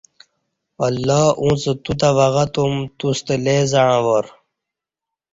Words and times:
اللہ 0.85 1.23
اُݩڅ 1.41 1.63
توتہ 1.83 2.09
وگہ 2.17 2.45
تُم 2.53 2.73
توستہ 2.97 3.35
لے 3.43 3.57
زعݩہ 3.71 3.99
وار 4.05 4.25